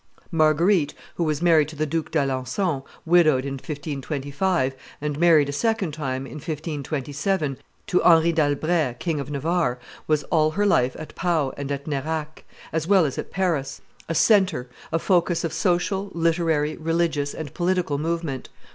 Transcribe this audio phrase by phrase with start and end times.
[0.31, 5.91] Marguerite, who was married to the Duke d'Alencon, widowed in 1525, and married a second
[5.91, 9.77] time, in 1527, to Henry d'Albret, King of Navarre,
[10.07, 14.15] was all her life at Pau and at Nerac, as well as at Paris, a
[14.15, 18.49] centre, a focus of social, literary, religious, and political movement.